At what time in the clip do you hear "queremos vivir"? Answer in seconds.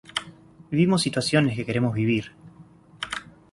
1.67-2.31